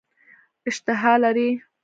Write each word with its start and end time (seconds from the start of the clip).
اشتها 0.67 1.13
لري. 1.21 1.49